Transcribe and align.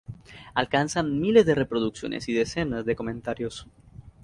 Alcanzan 0.55 1.19
miles 1.19 1.45
de 1.45 1.53
reproducciones 1.53 2.27
y 2.27 2.33
decenas 2.33 2.83
de 2.85 2.95
comentarios. 2.95 3.67